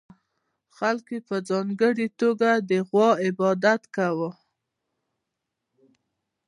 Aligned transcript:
خلکو 0.77 1.15
په 1.27 1.35
ځانګړې 1.49 2.07
توګه 2.21 2.49
د 2.69 2.71
غوا 2.87 3.09
عبادت 3.27 3.81
کاوه 3.95 4.29